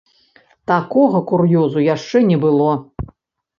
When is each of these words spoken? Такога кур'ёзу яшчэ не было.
Такога 0.71 1.21
кур'ёзу 1.33 1.85
яшчэ 1.95 2.25
не 2.33 2.41
было. 2.49 2.71